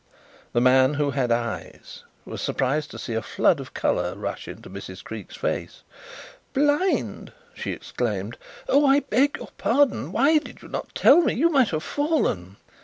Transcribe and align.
The 0.53 0.61
man 0.61 0.95
who 0.95 1.11
had 1.11 1.31
eyes 1.31 2.05
was 2.25 2.41
surprised 2.41 2.89
to 2.89 2.97
see 2.97 3.13
a 3.13 3.21
flood 3.21 3.59
of 3.59 3.75
colour 3.75 4.15
rush 4.15 4.47
into 4.47 4.67
Mrs. 4.67 5.03
Creake's 5.03 5.35
face. 5.35 5.83
"Blind!" 6.53 7.31
she 7.53 7.71
exclaimed, 7.71 8.39
"oh, 8.67 8.83
I 8.83 9.01
beg 9.01 9.37
your 9.37 9.49
pardon. 9.59 10.11
Why 10.11 10.39
did 10.39 10.63
you 10.63 10.69
not 10.69 10.95
tell 10.95 11.21
me? 11.21 11.35
You 11.35 11.51
might 11.51 11.69
have 11.69 11.83
fallen." 11.83 12.57